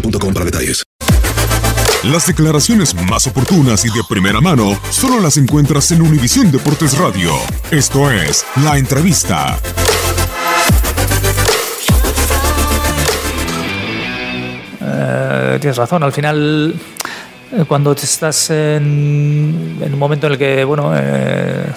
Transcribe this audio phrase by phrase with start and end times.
[0.00, 0.84] boostmobile.com para detalles.
[2.04, 7.32] Las declaraciones más oportunas y de primera mano solo las encuentras en Univisión Deportes Radio.
[7.70, 9.58] Esto es La Entrevista.
[14.80, 16.74] Eh, tienes razón, al final
[17.52, 21.72] eh, cuando estás en, un momento en el que, bueno, eh,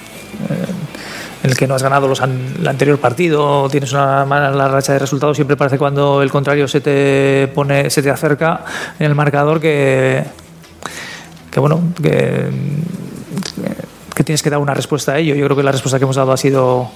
[1.49, 4.99] el que no has ganado los an- el anterior partido, tienes una mala racha de
[4.99, 8.63] resultados, siempre parece cuando el contrario se te pone, se te acerca
[8.99, 10.23] en el marcador que,
[11.51, 12.49] que bueno, que,
[14.15, 15.35] que tienes que dar una respuesta a ello.
[15.35, 16.89] Yo creo que la respuesta que hemos dado ha sido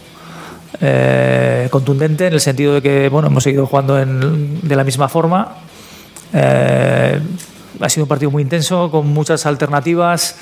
[0.81, 5.08] eh, contundente en el sentido de que bueno hemos seguido jugando en- de la misma
[5.09, 5.56] forma.
[6.34, 7.19] Eh,
[7.80, 10.36] ha sido un partido muy intenso con muchas alternativas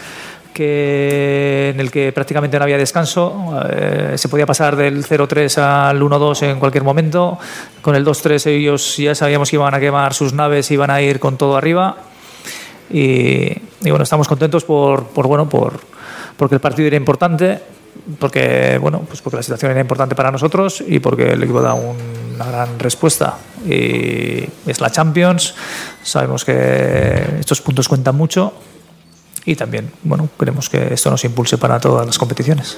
[0.54, 3.62] que en el que prácticamente no había descanso.
[3.70, 7.38] Eh, se podía pasar del 0-3 al 1-2 en cualquier momento.
[7.82, 11.20] Con el 2-3 ellos ya sabíamos que iban a quemar sus naves iban a ir
[11.20, 11.98] con todo arriba.
[12.90, 13.48] Y,
[13.82, 15.80] y bueno, estamos contentos por, por, bueno, por,
[16.38, 17.60] porque el partido era importante,
[18.20, 21.74] porque bueno, pues porque la situación era importante para nosotros y porque el equipo da
[21.74, 21.96] un-
[22.36, 23.38] una gran respuesta.
[23.66, 25.54] Y es la Champions,
[26.04, 28.54] sabemos que estos puntos cuentan mucho
[29.46, 32.78] y también, bueno, queremos que esto nos impulse para todas las competiciones.